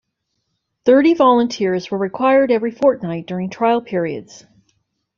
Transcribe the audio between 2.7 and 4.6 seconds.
fortnight during trial periods.